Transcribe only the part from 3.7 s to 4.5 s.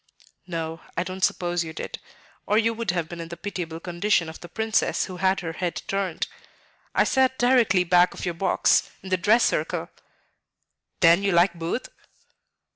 condition of the